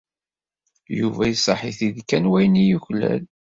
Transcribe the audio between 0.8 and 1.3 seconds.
Yuba